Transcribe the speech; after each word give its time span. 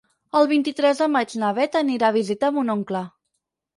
El 0.37 0.47
vint-i-tres 0.51 1.01
de 1.03 1.07
maig 1.15 1.35
na 1.43 1.51
Beth 1.59 1.77
anirà 1.81 2.09
a 2.11 2.17
visitar 2.19 2.51
mon 2.57 2.77
oncle. 2.79 3.05